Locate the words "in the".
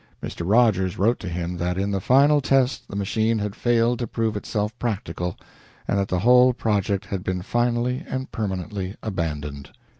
1.77-2.01